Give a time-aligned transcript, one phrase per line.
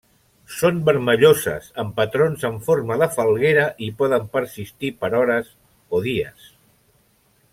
[0.59, 5.53] Són vermelloses, amb patrons en forma de falguera, i poden persistir per hores
[5.99, 6.51] o dies.